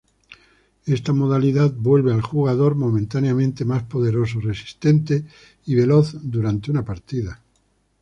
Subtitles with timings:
[0.87, 5.25] Esta modalidad vuelve al Jugador Momentáneamente Mas Poderoso, resistente
[5.67, 7.39] y Veloz durante una Partida.